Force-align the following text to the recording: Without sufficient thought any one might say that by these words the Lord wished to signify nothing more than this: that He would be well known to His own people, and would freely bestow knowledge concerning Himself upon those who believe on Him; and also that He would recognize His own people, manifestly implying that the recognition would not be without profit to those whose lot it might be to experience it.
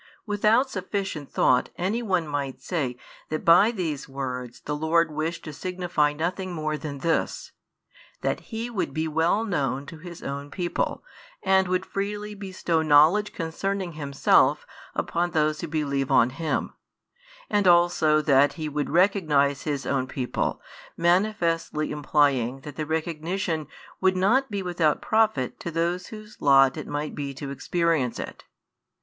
Without 0.25 0.67
sufficient 0.67 1.29
thought 1.31 1.69
any 1.77 2.01
one 2.01 2.27
might 2.27 2.59
say 2.59 2.97
that 3.29 3.45
by 3.45 3.69
these 3.69 4.09
words 4.09 4.61
the 4.61 4.75
Lord 4.75 5.11
wished 5.11 5.43
to 5.43 5.53
signify 5.53 6.11
nothing 6.11 6.53
more 6.53 6.75
than 6.75 7.01
this: 7.05 7.51
that 8.21 8.39
He 8.49 8.67
would 8.67 8.95
be 8.95 9.07
well 9.07 9.43
known 9.43 9.85
to 9.85 9.99
His 9.99 10.23
own 10.23 10.49
people, 10.49 11.03
and 11.43 11.67
would 11.67 11.85
freely 11.85 12.33
bestow 12.33 12.81
knowledge 12.81 13.31
concerning 13.31 13.91
Himself 13.91 14.65
upon 14.95 15.29
those 15.29 15.61
who 15.61 15.67
believe 15.67 16.09
on 16.09 16.31
Him; 16.31 16.73
and 17.47 17.67
also 17.67 18.23
that 18.23 18.53
He 18.53 18.67
would 18.67 18.89
recognize 18.89 19.65
His 19.65 19.85
own 19.85 20.07
people, 20.07 20.59
manifestly 20.97 21.91
implying 21.91 22.61
that 22.61 22.75
the 22.75 22.87
recognition 22.87 23.67
would 23.99 24.17
not 24.17 24.49
be 24.49 24.63
without 24.63 24.99
profit 24.99 25.59
to 25.59 25.69
those 25.69 26.07
whose 26.07 26.37
lot 26.41 26.75
it 26.75 26.87
might 26.87 27.13
be 27.13 27.35
to 27.35 27.51
experience 27.51 28.17
it. 28.17 28.45